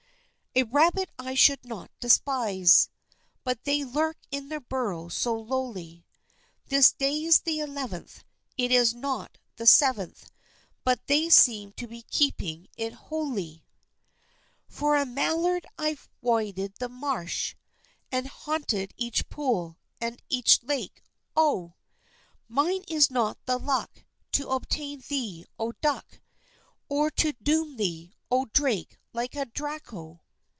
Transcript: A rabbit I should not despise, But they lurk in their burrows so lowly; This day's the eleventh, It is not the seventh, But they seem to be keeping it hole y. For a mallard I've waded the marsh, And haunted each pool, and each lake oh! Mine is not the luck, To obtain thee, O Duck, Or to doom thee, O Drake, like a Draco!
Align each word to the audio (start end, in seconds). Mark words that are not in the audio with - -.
A 0.53 0.63
rabbit 0.63 1.09
I 1.17 1.33
should 1.33 1.63
not 1.63 1.89
despise, 2.01 2.89
But 3.45 3.63
they 3.63 3.85
lurk 3.85 4.17
in 4.31 4.49
their 4.49 4.59
burrows 4.59 5.15
so 5.15 5.33
lowly; 5.39 6.05
This 6.65 6.91
day's 6.91 7.39
the 7.39 7.59
eleventh, 7.61 8.25
It 8.57 8.69
is 8.69 8.93
not 8.93 9.37
the 9.55 9.65
seventh, 9.65 10.29
But 10.83 11.07
they 11.07 11.29
seem 11.29 11.71
to 11.77 11.87
be 11.87 12.01
keeping 12.01 12.67
it 12.75 12.91
hole 12.91 13.31
y. 13.31 13.63
For 14.67 14.97
a 14.97 15.05
mallard 15.05 15.65
I've 15.77 16.09
waded 16.19 16.73
the 16.79 16.89
marsh, 16.89 17.55
And 18.11 18.27
haunted 18.27 18.93
each 18.97 19.29
pool, 19.29 19.77
and 20.01 20.21
each 20.27 20.63
lake 20.63 21.01
oh! 21.33 21.75
Mine 22.49 22.83
is 22.89 23.09
not 23.09 23.37
the 23.45 23.57
luck, 23.57 24.03
To 24.33 24.49
obtain 24.49 25.01
thee, 25.07 25.45
O 25.57 25.71
Duck, 25.81 26.19
Or 26.89 27.09
to 27.11 27.31
doom 27.41 27.77
thee, 27.77 28.11
O 28.29 28.47
Drake, 28.51 28.97
like 29.13 29.33
a 29.35 29.45
Draco! 29.45 30.19